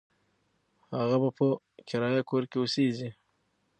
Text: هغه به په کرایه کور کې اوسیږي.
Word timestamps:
هغه 0.99 1.17
به 1.21 1.29
په 1.37 1.47
کرایه 1.89 2.21
کور 2.29 2.43
کې 2.51 2.57
اوسیږي. 2.59 3.09